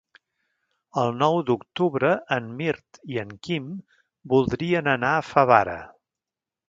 El 1.01 1.11
nou 1.17 1.35
d'octubre 1.49 2.09
en 2.37 2.47
Mirt 2.61 2.99
i 3.17 3.21
en 3.25 3.35
Quim 3.49 3.69
voldrien 4.35 4.91
anar 4.99 5.13
a 5.19 5.25
Favara. 5.35 5.77